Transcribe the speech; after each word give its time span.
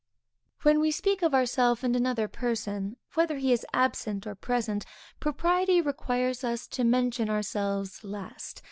When 0.63 0.79
we 0.79 0.89
speak 0.89 1.21
of 1.21 1.35
ourself 1.35 1.83
and 1.83 1.95
another 1.95 2.27
person, 2.27 2.97
whether 3.13 3.37
he 3.37 3.53
is 3.53 3.67
absent 3.71 4.25
or 4.25 4.33
present, 4.33 4.83
propriety 5.19 5.79
requires 5.79 6.43
us 6.43 6.65
to 6.69 6.83
mention 6.83 7.29
ourselves 7.29 8.03
last. 8.03 8.59